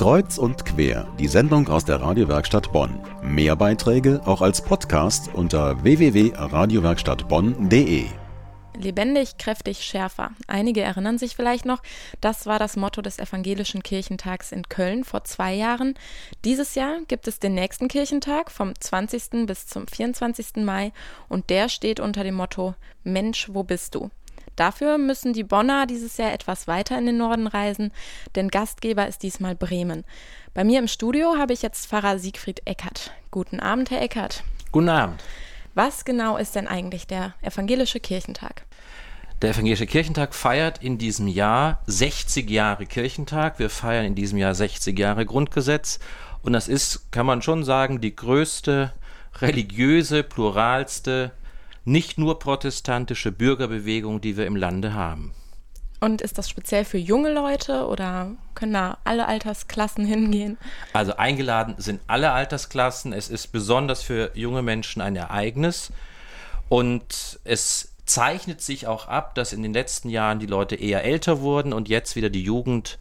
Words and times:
Kreuz 0.00 0.38
und 0.38 0.64
quer, 0.64 1.06
die 1.18 1.28
Sendung 1.28 1.68
aus 1.68 1.84
der 1.84 2.00
Radiowerkstatt 2.00 2.72
Bonn. 2.72 2.98
Mehr 3.22 3.54
Beiträge 3.54 4.22
auch 4.24 4.40
als 4.40 4.62
Podcast 4.62 5.28
unter 5.34 5.84
www.radiowerkstattbonn.de. 5.84 8.06
Lebendig, 8.78 9.36
kräftig, 9.36 9.84
schärfer. 9.84 10.30
Einige 10.46 10.80
erinnern 10.80 11.18
sich 11.18 11.36
vielleicht 11.36 11.66
noch, 11.66 11.82
das 12.22 12.46
war 12.46 12.58
das 12.58 12.78
Motto 12.78 13.02
des 13.02 13.18
Evangelischen 13.18 13.82
Kirchentags 13.82 14.52
in 14.52 14.70
Köln 14.70 15.04
vor 15.04 15.24
zwei 15.24 15.52
Jahren. 15.52 15.92
Dieses 16.46 16.76
Jahr 16.76 17.00
gibt 17.06 17.28
es 17.28 17.38
den 17.38 17.52
nächsten 17.52 17.88
Kirchentag 17.88 18.50
vom 18.50 18.72
20. 18.80 19.46
bis 19.46 19.66
zum 19.66 19.86
24. 19.86 20.64
Mai 20.64 20.94
und 21.28 21.50
der 21.50 21.68
steht 21.68 22.00
unter 22.00 22.24
dem 22.24 22.36
Motto 22.36 22.74
Mensch, 23.04 23.50
wo 23.52 23.64
bist 23.64 23.94
du? 23.94 24.08
Dafür 24.56 24.98
müssen 24.98 25.32
die 25.32 25.44
Bonner 25.44 25.86
dieses 25.86 26.16
Jahr 26.16 26.32
etwas 26.32 26.66
weiter 26.66 26.98
in 26.98 27.06
den 27.06 27.16
Norden 27.16 27.46
reisen, 27.46 27.92
denn 28.34 28.48
Gastgeber 28.48 29.06
ist 29.06 29.22
diesmal 29.22 29.54
Bremen. 29.54 30.04
Bei 30.54 30.64
mir 30.64 30.78
im 30.78 30.88
Studio 30.88 31.36
habe 31.38 31.52
ich 31.52 31.62
jetzt 31.62 31.86
Pfarrer 31.86 32.18
Siegfried 32.18 32.62
Eckert. 32.64 33.12
Guten 33.30 33.60
Abend, 33.60 33.90
Herr 33.90 34.02
Eckert. 34.02 34.42
Guten 34.72 34.88
Abend. 34.88 35.22
Was 35.74 36.04
genau 36.04 36.36
ist 36.36 36.56
denn 36.56 36.66
eigentlich 36.66 37.06
der 37.06 37.34
Evangelische 37.42 38.00
Kirchentag? 38.00 38.66
Der 39.40 39.50
Evangelische 39.50 39.86
Kirchentag 39.86 40.34
feiert 40.34 40.82
in 40.82 40.98
diesem 40.98 41.26
Jahr 41.26 41.80
60 41.86 42.50
Jahre 42.50 42.84
Kirchentag. 42.84 43.58
Wir 43.58 43.70
feiern 43.70 44.04
in 44.04 44.14
diesem 44.14 44.36
Jahr 44.36 44.54
60 44.54 44.98
Jahre 44.98 45.24
Grundgesetz. 45.24 45.98
Und 46.42 46.52
das 46.52 46.68
ist, 46.68 47.10
kann 47.10 47.24
man 47.24 47.40
schon 47.40 47.64
sagen, 47.64 48.00
die 48.00 48.14
größte 48.14 48.92
religiöse, 49.40 50.22
pluralste, 50.22 51.30
nicht 51.84 52.18
nur 52.18 52.38
protestantische 52.38 53.32
Bürgerbewegung, 53.32 54.20
die 54.20 54.36
wir 54.36 54.46
im 54.46 54.56
Lande 54.56 54.94
haben. 54.94 55.32
Und 56.00 56.22
ist 56.22 56.38
das 56.38 56.48
speziell 56.48 56.86
für 56.86 56.96
junge 56.96 57.30
Leute 57.30 57.86
oder 57.86 58.30
können 58.54 58.72
da 58.72 58.98
alle 59.04 59.28
Altersklassen 59.28 60.06
hingehen? 60.06 60.56
Also 60.94 61.16
eingeladen 61.16 61.74
sind 61.76 62.00
alle 62.06 62.32
Altersklassen. 62.32 63.12
Es 63.12 63.28
ist 63.28 63.48
besonders 63.48 64.02
für 64.02 64.30
junge 64.34 64.62
Menschen 64.62 65.02
ein 65.02 65.14
Ereignis. 65.14 65.92
Und 66.70 67.38
es 67.44 67.92
zeichnet 68.06 68.62
sich 68.62 68.86
auch 68.86 69.08
ab, 69.08 69.34
dass 69.34 69.52
in 69.52 69.62
den 69.62 69.74
letzten 69.74 70.08
Jahren 70.08 70.38
die 70.38 70.46
Leute 70.46 70.74
eher 70.74 71.04
älter 71.04 71.40
wurden 71.40 71.74
und 71.74 71.88
jetzt 71.88 72.16
wieder 72.16 72.30
die 72.30 72.42
Jugend 72.42 72.98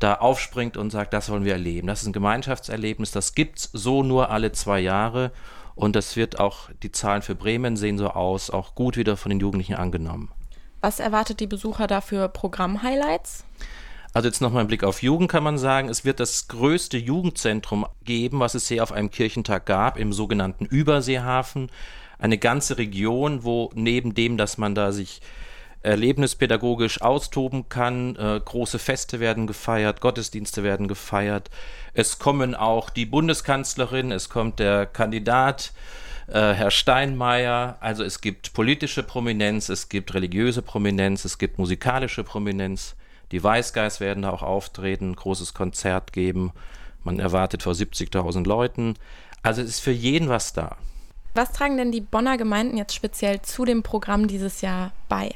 da 0.00 0.14
aufspringt 0.14 0.76
und 0.76 0.90
sagt, 0.90 1.12
das 1.12 1.30
wollen 1.30 1.44
wir 1.44 1.52
erleben. 1.52 1.86
Das 1.86 2.02
ist 2.02 2.08
ein 2.08 2.12
Gemeinschaftserlebnis, 2.12 3.12
das 3.12 3.34
gibt 3.34 3.60
es 3.60 3.70
so 3.72 4.02
nur 4.02 4.30
alle 4.30 4.50
zwei 4.50 4.80
Jahre. 4.80 5.30
Und 5.74 5.96
das 5.96 6.16
wird 6.16 6.38
auch, 6.38 6.70
die 6.82 6.92
Zahlen 6.92 7.22
für 7.22 7.34
Bremen 7.34 7.76
sehen 7.76 7.98
so 7.98 8.08
aus, 8.08 8.50
auch 8.50 8.74
gut 8.74 8.96
wieder 8.96 9.16
von 9.16 9.30
den 9.30 9.40
Jugendlichen 9.40 9.74
angenommen. 9.74 10.30
Was 10.80 11.00
erwartet 11.00 11.40
die 11.40 11.46
Besucher 11.46 11.86
da 11.86 12.00
für 12.00 12.28
Programm-Highlights? 12.28 13.44
Also 14.14 14.28
jetzt 14.28 14.42
nochmal 14.42 14.64
ein 14.64 14.66
Blick 14.66 14.84
auf 14.84 15.02
Jugend 15.02 15.30
kann 15.30 15.42
man 15.42 15.56
sagen, 15.56 15.88
es 15.88 16.04
wird 16.04 16.20
das 16.20 16.48
größte 16.48 16.98
Jugendzentrum 16.98 17.86
geben, 18.04 18.40
was 18.40 18.54
es 18.54 18.68
hier 18.68 18.82
auf 18.82 18.92
einem 18.92 19.10
Kirchentag 19.10 19.64
gab, 19.64 19.96
im 19.96 20.12
sogenannten 20.12 20.66
Überseehafen. 20.66 21.70
Eine 22.18 22.36
ganze 22.36 22.76
Region, 22.76 23.42
wo 23.42 23.70
neben 23.74 24.14
dem, 24.14 24.36
dass 24.36 24.58
man 24.58 24.74
da 24.74 24.92
sich 24.92 25.22
erlebnispädagogisch 25.82 27.02
austoben 27.02 27.68
kann, 27.68 28.16
äh, 28.16 28.40
große 28.44 28.78
Feste 28.78 29.20
werden 29.20 29.46
gefeiert, 29.46 30.00
Gottesdienste 30.00 30.62
werden 30.62 30.88
gefeiert. 30.88 31.50
Es 31.94 32.18
kommen 32.18 32.54
auch 32.54 32.90
die 32.90 33.06
Bundeskanzlerin, 33.06 34.12
es 34.12 34.28
kommt 34.28 34.58
der 34.58 34.86
Kandidat 34.86 35.72
äh, 36.28 36.52
Herr 36.52 36.70
Steinmeier. 36.70 37.76
Also 37.80 38.04
es 38.04 38.20
gibt 38.20 38.52
politische 38.52 39.02
Prominenz, 39.02 39.68
es 39.68 39.88
gibt 39.88 40.14
religiöse 40.14 40.62
Prominenz, 40.62 41.24
es 41.24 41.38
gibt 41.38 41.58
musikalische 41.58 42.24
Prominenz. 42.24 42.94
Die 43.32 43.42
Weißgeist 43.42 44.00
werden 44.00 44.22
da 44.22 44.30
auch 44.30 44.42
auftreten, 44.42 45.16
großes 45.16 45.54
Konzert 45.54 46.12
geben. 46.12 46.52
Man 47.02 47.18
erwartet 47.18 47.62
vor 47.62 47.72
70.000 47.72 48.46
Leuten. 48.46 48.94
Also 49.42 49.62
es 49.62 49.68
ist 49.68 49.80
für 49.80 49.90
jeden 49.90 50.28
was 50.28 50.52
da. 50.52 50.76
Was 51.34 51.52
tragen 51.52 51.78
denn 51.78 51.92
die 51.92 52.02
Bonner 52.02 52.36
Gemeinden 52.36 52.76
jetzt 52.76 52.94
speziell 52.94 53.40
zu 53.40 53.64
dem 53.64 53.82
Programm 53.82 54.28
dieses 54.28 54.60
Jahr 54.60 54.92
bei? 55.08 55.34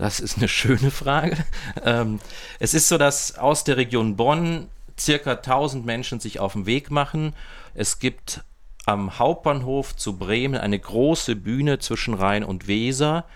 Das 0.00 0.18
ist 0.18 0.38
eine 0.38 0.48
schöne 0.48 0.90
Frage. 0.90 1.36
Ähm, 1.84 2.20
es 2.58 2.72
ist 2.72 2.88
so, 2.88 2.96
dass 2.96 3.36
aus 3.36 3.64
der 3.64 3.76
Region 3.76 4.16
Bonn 4.16 4.68
circa 4.98 5.32
1000 5.32 5.84
Menschen 5.84 6.20
sich 6.20 6.40
auf 6.40 6.54
den 6.54 6.64
Weg 6.64 6.90
machen. 6.90 7.34
Es 7.74 7.98
gibt 7.98 8.42
am 8.86 9.18
Hauptbahnhof 9.18 9.94
zu 9.94 10.16
Bremen 10.16 10.58
eine 10.58 10.78
große 10.78 11.36
Bühne 11.36 11.80
zwischen 11.80 12.14
Rhein 12.14 12.44
und 12.44 12.66
Weser. 12.66 13.26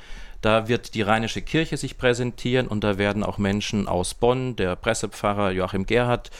Da 0.41 0.67
wird 0.67 0.95
die 0.95 1.03
Rheinische 1.03 1.43
Kirche 1.43 1.77
sich 1.77 1.99
präsentieren 1.99 2.67
und 2.67 2.83
da 2.83 2.97
werden 2.97 3.25
auch 3.25 3.37
Menschen 3.37 3.87
aus 3.87 4.15
Bonn, 4.15 4.57
der 4.57 4.75
Pressepfarrer 4.75 5.51
Joachim 5.51 5.85
Gerhardt 5.85 6.31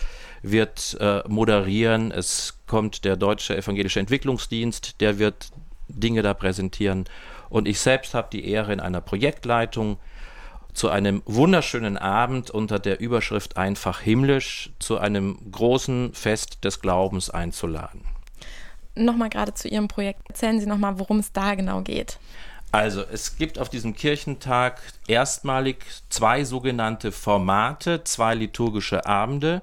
wird 0.41 0.97
äh, 1.01 1.23
moderieren. 1.29 2.13
Es 2.13 2.61
kommt 2.67 3.05
der 3.05 3.17
Deutsche 3.17 3.59
Evangelische 3.59 4.01
Entwicklungsdienst, 4.01 5.03
der 5.03 5.19
wird 5.19 5.51
Dinge 5.89 6.23
da 6.23 6.33
präsentieren. 6.33 7.05
Und 7.51 7.69
ich 7.69 7.79
selbst 7.79 8.15
habe 8.15 8.29
die 8.33 8.49
Ehre, 8.49 8.73
in 8.73 8.81
einer 8.81 9.03
Projektleitung 9.03 9.99
zu 10.75 10.91
einem 10.91 11.23
wunderschönen 11.25 11.97
Abend 11.97 12.51
unter 12.51 12.79
der 12.79 13.01
Überschrift 13.01 13.57
Einfach 13.57 14.01
himmlisch 14.01 14.71
zu 14.79 14.99
einem 14.99 15.39
großen 15.51 16.13
Fest 16.13 16.65
des 16.65 16.81
Glaubens 16.81 17.31
einzuladen 17.31 18.03
nochmal 18.97 19.29
gerade 19.29 19.55
zu 19.55 19.69
Ihrem 19.69 19.89
Projekt. 19.89 20.21
Erzählen 20.29 20.61
Sie 20.61 20.67
nochmal, 20.67 20.99
worum 20.99 21.19
es 21.19 21.33
da 21.33 21.55
genau 21.55 21.83
geht. 21.83 22.19
Also, 22.73 23.03
es 23.03 23.37
gibt 23.37 23.59
auf 23.59 23.69
diesem 23.69 23.95
Kirchentag 23.95 24.81
erstmalig 25.07 25.85
zwei 26.09 26.45
sogenannte 26.45 27.13
Formate, 27.13 28.03
zwei 28.05 28.35
liturgische 28.35 29.07
Abende. 29.07 29.63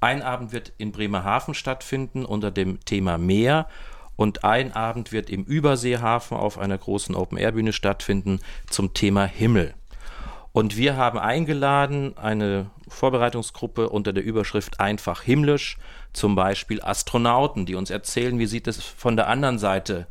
Ein 0.00 0.22
Abend 0.22 0.52
wird 0.52 0.72
in 0.78 0.92
Bremerhaven 0.92 1.54
stattfinden 1.54 2.24
unter 2.24 2.50
dem 2.50 2.82
Thema 2.84 3.18
Meer 3.18 3.66
und 4.14 4.44
ein 4.44 4.72
Abend 4.72 5.12
wird 5.12 5.28
im 5.28 5.44
Überseehafen 5.44 6.36
auf 6.36 6.58
einer 6.58 6.78
großen 6.78 7.14
Open-Air-Bühne 7.14 7.74
stattfinden 7.74 8.40
zum 8.70 8.94
Thema 8.94 9.26
Himmel. 9.26 9.74
Und 10.56 10.78
wir 10.78 10.96
haben 10.96 11.18
eingeladen 11.18 12.16
eine 12.16 12.70
Vorbereitungsgruppe 12.88 13.90
unter 13.90 14.14
der 14.14 14.24
Überschrift 14.24 14.80
Einfach 14.80 15.20
himmlisch, 15.20 15.76
zum 16.14 16.34
Beispiel 16.34 16.80
Astronauten, 16.80 17.66
die 17.66 17.74
uns 17.74 17.90
erzählen, 17.90 18.38
wie 18.38 18.46
sieht 18.46 18.66
es 18.66 18.82
von 18.82 19.16
der 19.16 19.28
anderen 19.28 19.58
Seite 19.58 20.06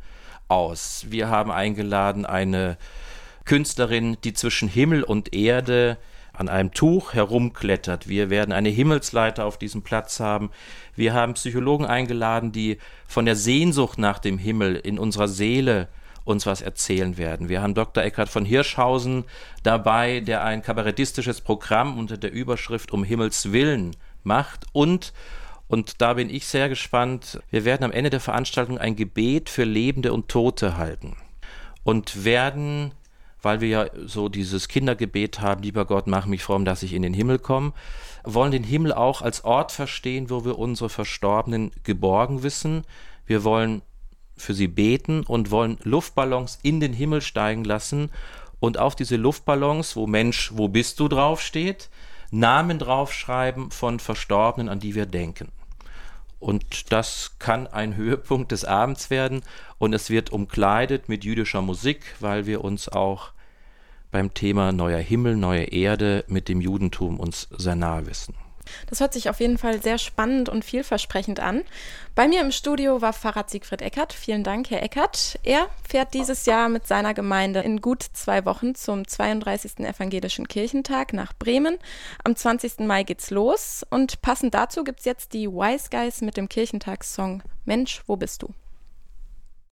aus. 0.46 1.06
Wir 1.08 1.28
haben 1.30 1.50
eingeladen 1.50 2.24
eine 2.24 2.78
Künstlerin, 3.44 4.18
die 4.22 4.34
zwischen 4.34 4.68
Himmel 4.68 5.02
und 5.02 5.34
Erde 5.34 5.98
an 6.32 6.48
einem 6.48 6.70
Tuch 6.70 7.12
herumklettert. 7.12 8.06
Wir 8.06 8.30
werden 8.30 8.52
eine 8.52 8.68
Himmelsleiter 8.68 9.46
auf 9.46 9.58
diesem 9.58 9.82
Platz 9.82 10.20
haben. 10.20 10.50
Wir 10.94 11.12
haben 11.12 11.34
Psychologen 11.34 11.86
eingeladen, 11.86 12.52
die 12.52 12.78
von 13.08 13.24
der 13.24 13.34
Sehnsucht 13.34 13.98
nach 13.98 14.20
dem 14.20 14.38
Himmel 14.38 14.76
in 14.76 15.00
unserer 15.00 15.26
Seele 15.26 15.88
uns 16.26 16.44
was 16.44 16.60
erzählen 16.60 17.16
werden. 17.16 17.48
Wir 17.48 17.62
haben 17.62 17.74
Dr. 17.74 18.02
Eckhard 18.02 18.28
von 18.28 18.44
Hirschhausen 18.44 19.24
dabei, 19.62 20.20
der 20.20 20.44
ein 20.44 20.62
kabarettistisches 20.62 21.40
Programm 21.40 21.98
unter 21.98 22.18
der 22.18 22.32
Überschrift 22.32 22.92
Um 22.92 23.04
Himmels 23.04 23.52
Willen 23.52 23.96
macht 24.22 24.66
und 24.72 25.12
und 25.68 26.00
da 26.00 26.14
bin 26.14 26.30
ich 26.30 26.46
sehr 26.46 26.68
gespannt. 26.68 27.40
Wir 27.50 27.64
werden 27.64 27.82
am 27.82 27.90
Ende 27.90 28.08
der 28.10 28.20
Veranstaltung 28.20 28.78
ein 28.78 28.94
Gebet 28.94 29.50
für 29.50 29.64
Lebende 29.64 30.12
und 30.12 30.28
Tote 30.28 30.76
halten 30.76 31.16
und 31.82 32.24
werden, 32.24 32.92
weil 33.42 33.60
wir 33.60 33.68
ja 33.68 33.86
so 34.04 34.28
dieses 34.28 34.68
Kindergebet 34.68 35.40
haben, 35.40 35.62
lieber 35.62 35.84
Gott, 35.84 36.06
mach 36.06 36.26
mich 36.26 36.44
fromm, 36.44 36.64
dass 36.64 36.84
ich 36.84 36.92
in 36.92 37.02
den 37.02 37.14
Himmel 37.14 37.40
komme, 37.40 37.72
wollen 38.22 38.52
den 38.52 38.62
Himmel 38.62 38.92
auch 38.92 39.22
als 39.22 39.44
Ort 39.44 39.72
verstehen, 39.72 40.30
wo 40.30 40.44
wir 40.44 40.56
unsere 40.56 40.88
Verstorbenen 40.88 41.72
geborgen 41.82 42.44
wissen. 42.44 42.84
Wir 43.26 43.42
wollen 43.42 43.82
für 44.36 44.54
sie 44.54 44.68
beten 44.68 45.22
und 45.24 45.50
wollen 45.50 45.78
Luftballons 45.82 46.58
in 46.62 46.80
den 46.80 46.92
Himmel 46.92 47.20
steigen 47.20 47.64
lassen 47.64 48.10
und 48.60 48.78
auf 48.78 48.94
diese 48.94 49.16
Luftballons, 49.16 49.96
wo 49.96 50.06
Mensch, 50.06 50.52
wo 50.54 50.68
bist 50.68 51.00
du 51.00 51.08
draufsteht, 51.08 51.90
Namen 52.30 52.78
draufschreiben 52.78 53.70
von 53.70 54.00
Verstorbenen, 54.00 54.68
an 54.68 54.80
die 54.80 54.94
wir 54.94 55.06
denken. 55.06 55.52
Und 56.38 56.92
das 56.92 57.36
kann 57.38 57.66
ein 57.66 57.96
Höhepunkt 57.96 58.52
des 58.52 58.64
Abends 58.64 59.10
werden 59.10 59.42
und 59.78 59.92
es 59.92 60.10
wird 60.10 60.30
umkleidet 60.30 61.08
mit 61.08 61.24
jüdischer 61.24 61.62
Musik, 61.62 62.14
weil 62.20 62.46
wir 62.46 62.62
uns 62.64 62.88
auch 62.88 63.32
beim 64.10 64.32
Thema 64.34 64.72
neuer 64.72 65.00
Himmel, 65.00 65.36
neue 65.36 65.64
Erde 65.64 66.24
mit 66.28 66.48
dem 66.48 66.60
Judentum 66.60 67.20
uns 67.20 67.48
sehr 67.50 67.74
nahe 67.74 68.06
wissen. 68.06 68.34
Das 68.88 69.00
hört 69.00 69.12
sich 69.12 69.28
auf 69.30 69.40
jeden 69.40 69.58
Fall 69.58 69.82
sehr 69.82 69.98
spannend 69.98 70.48
und 70.48 70.64
vielversprechend 70.64 71.40
an. 71.40 71.62
Bei 72.14 72.28
mir 72.28 72.40
im 72.40 72.52
Studio 72.52 73.02
war 73.02 73.12
Pfarrer 73.12 73.44
Siegfried 73.46 73.82
Eckert. 73.82 74.12
Vielen 74.12 74.44
Dank, 74.44 74.70
Herr 74.70 74.82
Eckert. 74.82 75.38
Er 75.42 75.68
fährt 75.88 76.14
dieses 76.14 76.46
Jahr 76.46 76.68
mit 76.68 76.86
seiner 76.86 77.14
Gemeinde 77.14 77.60
in 77.60 77.80
gut 77.80 78.02
zwei 78.02 78.44
Wochen 78.44 78.74
zum 78.74 79.06
32. 79.06 79.80
Evangelischen 79.80 80.48
Kirchentag 80.48 81.12
nach 81.12 81.32
Bremen. 81.34 81.78
Am 82.24 82.34
20. 82.34 82.80
Mai 82.80 83.02
geht's 83.02 83.30
los 83.30 83.84
und 83.90 84.22
passend 84.22 84.54
dazu 84.54 84.84
gibt's 84.84 85.04
jetzt 85.04 85.32
die 85.32 85.48
Wise 85.48 85.88
Guys 85.90 86.20
mit 86.20 86.36
dem 86.36 86.48
Kirchentagssong 86.48 87.42
Mensch, 87.64 88.02
wo 88.06 88.16
bist 88.16 88.42
du? 88.42 88.54